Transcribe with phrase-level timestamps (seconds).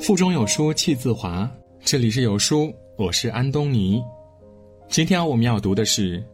[0.00, 1.48] 腹中有书气自华，
[1.84, 4.02] 这里是有书，我是安东尼。
[4.88, 6.24] 今天我们要读的是，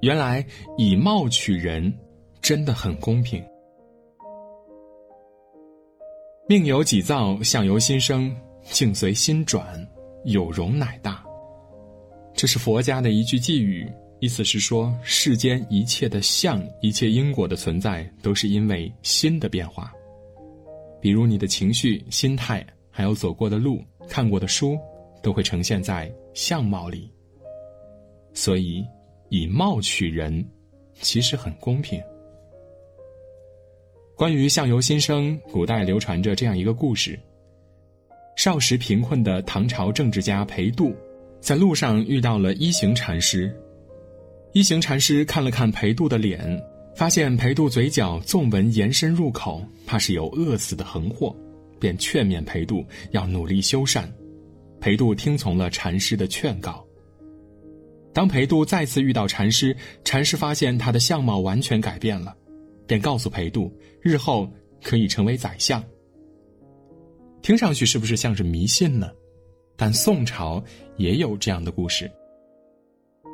[0.00, 0.44] 原来
[0.76, 1.92] 以貌取人
[2.40, 3.40] 真的很公平。
[6.48, 9.64] 命由己造，相由心生，境随心转，
[10.24, 11.24] 有容乃大。
[12.34, 19.92] 这是佛家的一句寄语，意思是说，世间一切的相，一切因果的存在，都是因为心的变化。
[21.00, 22.66] 比如你的情绪、心态。
[22.92, 24.78] 还有走过的路、看过的书，
[25.22, 27.10] 都会呈现在相貌里。
[28.34, 28.86] 所以，
[29.30, 30.46] 以貌取人，
[31.00, 32.00] 其实很公平。
[34.14, 37.18] 关于相由心生，古代流传着这样一个故事：
[38.36, 40.94] 少时贫困的唐朝政治家裴度，
[41.40, 43.52] 在路上遇到了一行禅师。
[44.52, 46.62] 一行禅师看了看裴度的脸，
[46.94, 51.34] 发现裴度嘴角纵纹延伸入口，怕是有饿死的横祸。
[51.82, 54.08] 便劝勉裴度要努力修善，
[54.80, 56.86] 裴度听从了禅师的劝告。
[58.14, 62.36] 当裴度再次遇到禅师，禅师发现他的相貌完全改变了，
[62.86, 63.68] 便告诉裴度，
[64.00, 64.48] 日后
[64.80, 65.82] 可以成为宰相。
[67.42, 69.10] 听上去是不是像是迷信呢？
[69.76, 70.62] 但宋朝
[70.98, 72.08] 也有这样的故事。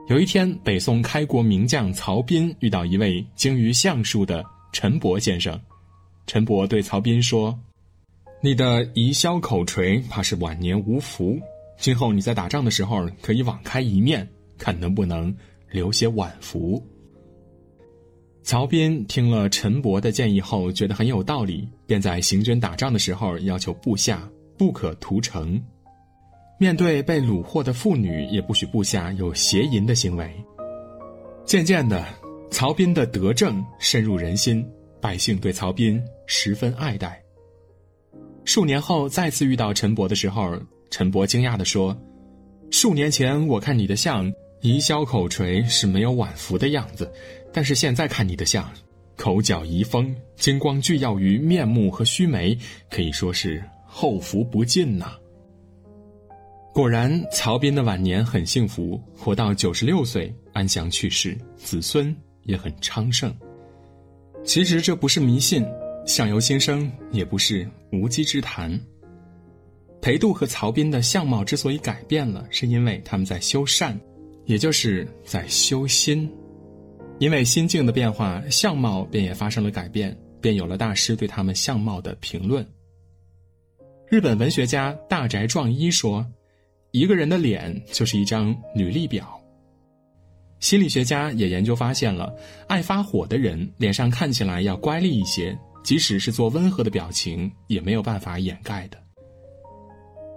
[0.09, 5.61] 有一天，北宋开国名将曹彬遇到一位精于相术的陈伯先生，
[6.27, 7.55] 陈伯对曹彬说。
[8.41, 11.37] 你的移消口垂怕是晚年无福，
[11.77, 15.35] 今后你在打仗的时候可以网开一面，看能不能
[15.73, 16.81] 留些晚福。
[18.45, 25.61] 曹彬听了陈伯的建议后，觉得很有道理，便在行军打仗的时候要求部下不可屠城，
[26.61, 30.33] 面对被虏获的妇女，也不许部下有邪淫的行为。
[31.45, 32.07] 渐渐的，
[32.53, 34.65] 曹彬的德政深入人心，
[35.01, 37.21] 百姓对曹彬十分爱戴。
[38.49, 41.95] 数年后再次遇到陈伯的时候，陈伯惊讶地说
[42.73, 44.33] ：“数年前我看你的相，
[44.63, 47.13] 移消口垂是没有晚福的样子，
[47.53, 48.67] 但是现在看你的相，
[49.17, 52.57] 口角遗风，金光聚耀于面目和须眉，
[52.91, 55.13] 可以说是后福不尽呐。”
[56.73, 63.31] 果然，曹彬的晚年很幸福，活到九十六岁安详去世，子孙也很昌盛。
[64.43, 65.63] 其实这不是迷信。
[66.09, 68.81] 相由心生也不是无稽之谈。
[70.01, 74.01] 裴度和曹彬的相貌之所以改变了，是因为他们在修善，
[74.47, 76.27] 也就是在修心。
[77.19, 82.67] 因为心境的变化，相貌便也发生了改变，便有了大师对他们相貌的评论。
[84.09, 86.25] 日本文学家大宅壮一说
[86.91, 89.39] ：“一个人的脸就是一张履历表。”
[90.59, 92.35] 心理学家也研究发现了，
[92.67, 95.57] 爱发火的人脸上看起来要乖戾一些。
[95.83, 98.99] 即使是做温和的表情，也没有办法掩盖的。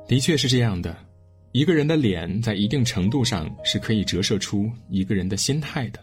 [0.08, 0.96] 的确是这样的，
[1.52, 6.00] 一个人的脸在一定程度上是可以折射出一个人的心态的。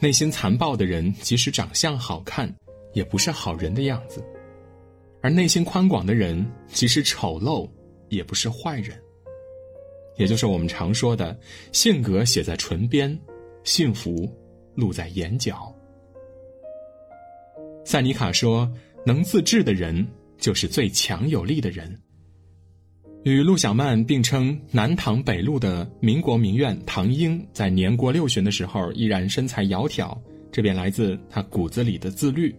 [0.00, 2.54] 内心残暴的人，即使长相好看，
[2.92, 4.20] 也不是好人的样子；
[5.20, 7.68] 而内心宽广的人，即使丑陋，
[8.08, 8.96] 也不是坏人。
[10.16, 11.38] 也就是我们常说的，
[11.72, 13.18] 性格写在唇边，
[13.64, 14.28] 幸福
[14.74, 15.74] 露在眼角。
[17.88, 18.70] 塞尼卡说
[19.06, 20.06] ：“能自制的人
[20.36, 21.98] 就是最强有力的人。”
[23.24, 30.14] 与陆小曼并称南唐北陆的民国名媛唐英，在年过六旬的时候依然身材窈窕，
[30.52, 32.54] 这便来自她骨子里的自律。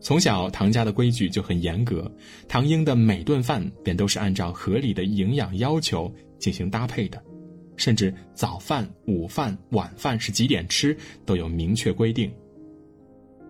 [0.00, 2.12] 从小，唐家的规矩就很严格，
[2.48, 7.22] 唐英的每顿饭便都是按照合理的营养要求进行搭配的，
[7.76, 12.28] 甚至早饭、午饭、晚饭是几点吃都有明确规定。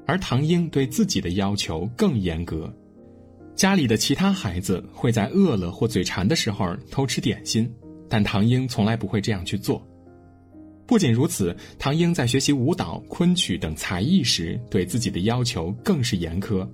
[0.07, 2.73] 而唐英对自己的要求更严格，
[3.57, 7.69] 家里的其他孩子会在饿了或嘴馋的时候偷吃点心，
[8.09, 9.85] 但唐英从来不会这样去做。
[10.87, 16.67] 不仅如此，唐英在学习舞蹈、昆曲等才艺时，对自己的要求更是严苛。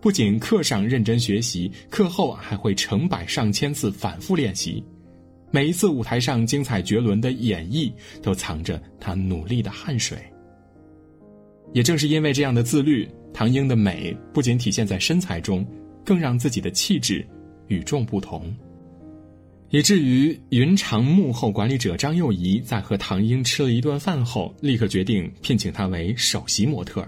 [0.00, 4.82] 不仅课上认真学习，课后还会成百上千次反复练习。
[5.52, 10.18] 每一次舞台上精彩绝伦的演绎，都藏着他努力的汗水。
[11.72, 15.66] 也正是因为这样的自律，唐英的美不仅体现在身材中，
[16.04, 17.26] 更让自己的气质
[17.68, 18.54] 与众不同，
[19.70, 27.06] 以至于云长幕后管理者张幼仪在和唐英吃了一顿饭后，立刻决定聘请她为首席模特。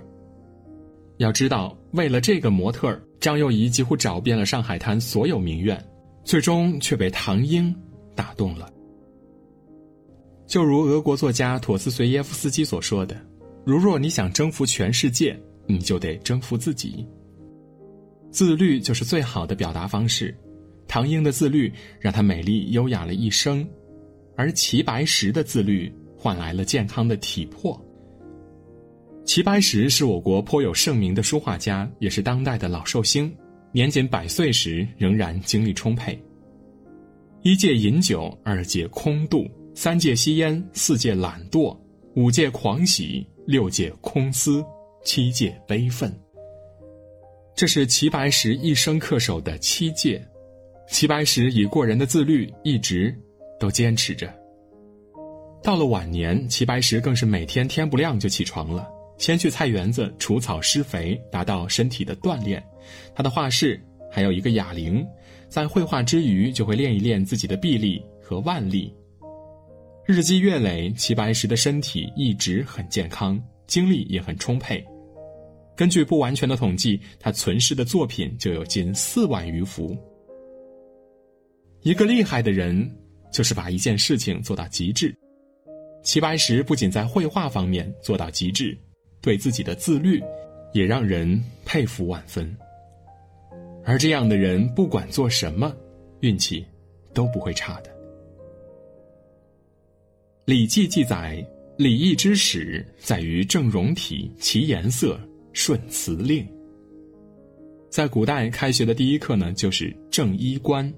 [1.16, 5.82] 要知道，为了这个模特，张幼仪几乎找遍了上海滩所有名媛，
[6.24, 7.74] 最终却被唐英
[8.14, 8.70] 打动了。
[10.46, 13.16] 就如俄国作家陀思绥耶夫斯基所说的。
[13.68, 17.06] 如若你想征服全世界，你就得征服自己。
[18.30, 20.34] 自律就是最好的表达方式，
[20.86, 21.70] 唐英的自律
[22.00, 23.68] 让她美丽优雅了一生，
[24.36, 27.78] 而齐白石的自律换来了健康的体魄。
[29.26, 33.30] 齐白石是我国颇有盛名的书画家，也是当代的老寿星。
[33.70, 36.18] 年仅百岁时，仍然精力充沛。
[37.42, 41.78] 一戒饮酒，二戒空度，三戒吸烟，四戒懒惰，
[42.16, 44.62] 五戒狂喜，六戒空思，
[45.02, 46.14] 七戒悲愤。
[47.56, 50.22] 这是齐白石一生恪守的七戒。
[50.86, 53.18] 齐白石以过人的自律，一直
[53.58, 54.30] 都坚持着。
[55.62, 58.86] 到了晚年，齐白石更是每天天不亮就起床了。
[59.16, 62.62] 先去菜园子除草施肥，达到身体的锻炼。
[63.14, 65.02] 他的画室还有一个哑铃，
[65.48, 68.94] 在绘画之余就会练一练自己的臂力和腕力。
[70.10, 74.82] 日积月累，齐白石的身体一直很健康，精力也很充沛。
[75.76, 79.94] 根据不完全的统计，他存世的作品就有近四万余幅。
[81.82, 82.90] 一个厉害的人，
[83.30, 85.14] 就是把一件事情做到极致。
[86.02, 88.74] 齐白石不仅在绘画方面做到极致。
[89.20, 90.22] 对自己的自律，
[90.72, 92.56] 也让人佩服万分。
[93.84, 95.70] 而这样的人，不管做什么，
[96.20, 96.64] 运气
[97.12, 97.90] 都不会差的。
[100.48, 101.46] 《礼记》记载
[101.76, 105.20] ：“礼义之始，在于正容体，其颜色，
[105.52, 106.42] 顺辞令。”
[107.92, 110.90] 在古代开学的第一课呢，就是正衣冠，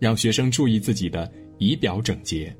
[0.00, 2.52] 让学生注意自己的仪表整洁。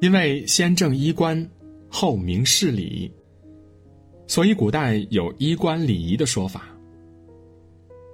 [0.00, 1.46] 因为先正衣冠，
[1.90, 3.12] 后明事理。
[4.26, 6.74] 所以，古代有衣冠礼仪的说法。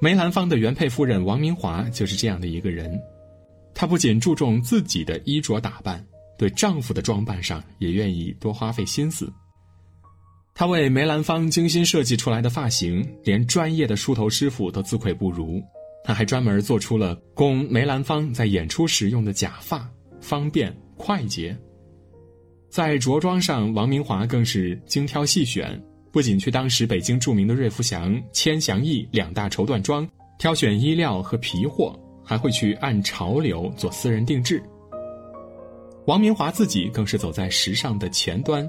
[0.00, 3.00] 梅兰芳的原配夫人王明华就是这样的一个人，
[3.72, 6.04] 她不仅注重自己的衣着打扮，
[6.38, 9.30] 对丈夫的装扮上也愿意多花费心思。
[10.54, 15.62] 她为梅兰芳精心设计出来的发型，连专业的梳头师傅都自愧不如。
[16.02, 19.86] 她还专门做出了供梅兰芳在演出时用的假发，
[20.20, 21.54] 方便快捷。
[22.70, 25.80] 在着装上，王明华更是精挑细选。
[26.10, 30.08] 不仅去当时北京著名的瑞福祥、千祥义两大绸缎庄
[30.38, 34.62] 挑选衣料和皮货，还会去按潮流做私人定制。
[36.08, 38.66] 王明华自己更是走在时尚的前端，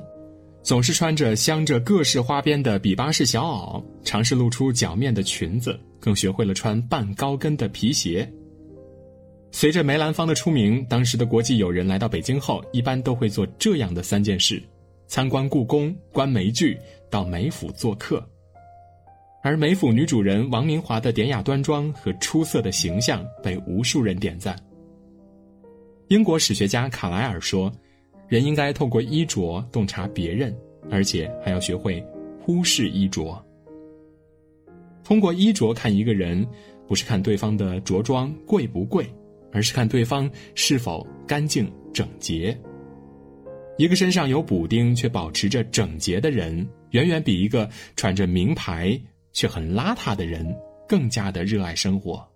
[0.61, 8.29] 总是穿着镶着各式花边的比巴式小袄，尝试露出脚面的裙子，更学会了穿半高跟的皮鞋。
[9.51, 14.61] 随着梅兰芳的出名，当时的国际友人来到北京后，一般都会做这样的三件事。
[15.07, 16.77] 参观故宫、观梅剧，
[17.09, 18.21] 到梅府做客，
[19.41, 24.53] 而梅府女主人王明华的典雅端庄和出色的形象被无数人点赞。
[26.09, 27.71] 英国史学家卡莱尔说
[28.27, 30.55] ：“人应该透过衣着洞察别人，
[30.89, 32.03] 而且还要学会
[32.41, 33.39] 忽视衣着。
[35.03, 36.43] 通过衣着看一个人，
[36.87, 39.07] 不是看对方的着装贵不贵，
[39.51, 42.59] 而是看对方是否干净整洁。”
[43.77, 48.99] 一个身上有补丁却保持着整洁的人，远远比一个穿着名牌
[49.31, 50.43] 却很邋遢的人
[50.87, 52.27] 更加的热爱生活。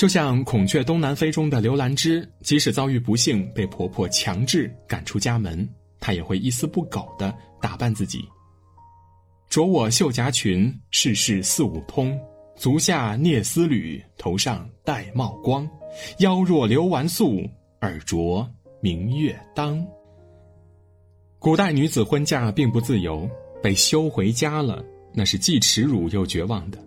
[0.00, 5.68] 就像《孔雀东南飞》中的刘兰芝，即使遭遇不幸被婆婆强制赶出家门，
[6.00, 8.26] 她也会一丝不苟的打扮自己。
[9.50, 12.18] 着我绣夹裙，事事四五通，
[12.56, 15.68] 足下蹑丝履，头上戴帽光，
[16.20, 17.42] 腰若流纨素，
[17.82, 18.50] 耳着。
[18.80, 19.86] 明月当。
[21.38, 23.28] 古代女子婚嫁并不自由，
[23.62, 26.78] 被休回家了，那是既耻辱又绝望的。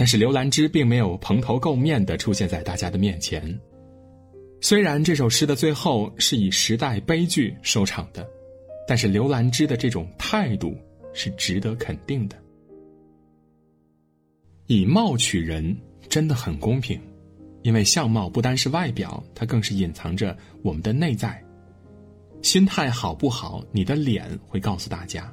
[0.00, 3.60] 但是刘兰芝并没有蓬头垢面的出现在大家的面前。
[4.62, 8.26] 虽然这首诗的最后是以时代悲剧收场的，
[8.88, 10.74] 但是刘兰芝的这种态度
[11.12, 12.36] 是值得肯定的。
[14.68, 15.76] 以貌取人
[16.08, 16.98] 真的很公平。
[17.60, 21.44] 因为相貌不单是外表，它更是隐藏着我们的内在。
[22.40, 25.30] 心态好不好，你的脸会告诉大家；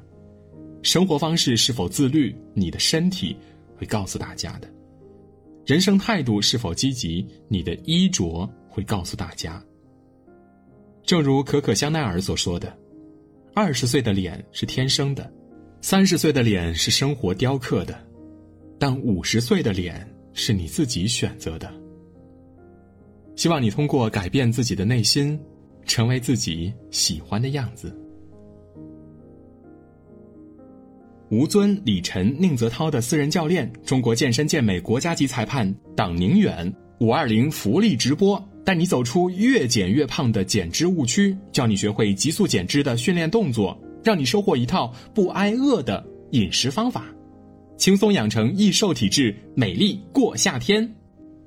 [0.82, 3.34] 生活方式是否自律，你的身体
[3.78, 4.68] 会告诉大家的；
[5.64, 9.62] 人生态度是否积极，你的衣着会告诉大家。
[11.04, 12.76] 正如可可香奈儿所说的
[13.54, 15.32] ：“二十岁的脸是天生的，
[15.80, 17.98] 三十岁的脸是生活雕刻的，
[18.78, 21.72] 但五十岁的脸是你自己选择的。”
[23.36, 25.38] 希望你通过改变自己的内心，
[25.86, 27.96] 成为自己喜欢的样子。
[31.30, 47.04] 吴尊、李晨、宁泽涛的私人教练，中国健身健美国家级裁判党宁远，五二零福利直播，带你走出越减越胖的减脂误区，教你学会急速减脂的训练动作，让你收获一套不挨饿的饮食方法，
[47.76, 50.90] 轻松养成易瘦体质，美丽过夏天。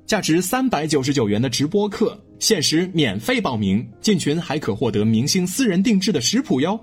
[0.06, 6.78] 价值三百九十九元的直播课，限时免费报名，进群还可获得明星私人定制的食谱哟。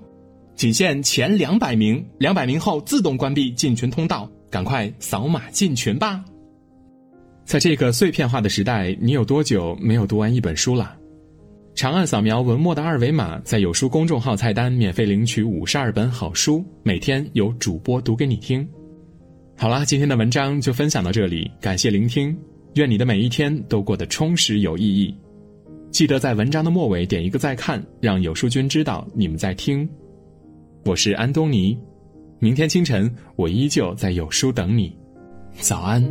[0.59, 6.21] 仅限前两百名，两百名后自动关闭进群通道，赶快扫码进群吧。
[7.45, 10.97] 在这个碎片化的时代，你有多久没有读完一本书了？
[11.75, 18.67] 长按扫描文末的二维码，在有书公众号菜单免费领取五十二本好书，每天有主播读给你听。
[19.55, 22.37] 好啦，今天的文章就分享到这里，感谢聆听。
[22.73, 25.15] 愿你的每一天都过得充实有意义。
[25.89, 29.89] 记得在文章的末尾点一个再看，让有书君知道你们在听。
[30.89, 31.77] 我是安东尼，
[32.39, 34.97] 明天清晨我依旧在有书等你。
[35.59, 36.03] 早安。